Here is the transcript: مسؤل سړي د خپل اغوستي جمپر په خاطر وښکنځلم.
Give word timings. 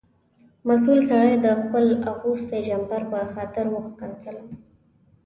مسؤل 0.67 0.99
سړي 1.09 1.33
د 1.45 1.47
خپل 1.61 1.85
اغوستي 2.11 2.59
جمپر 2.67 3.01
په 3.11 3.19
خاطر 3.33 3.65
وښکنځلم. 3.69 4.49